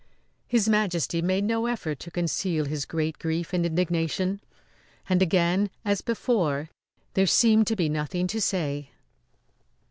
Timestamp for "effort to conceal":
1.67-2.65